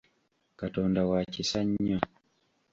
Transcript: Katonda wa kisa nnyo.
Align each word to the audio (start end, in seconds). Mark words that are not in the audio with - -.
Katonda 0.59 1.01
wa 1.09 1.19
kisa 1.31 1.59
nnyo. 1.65 1.99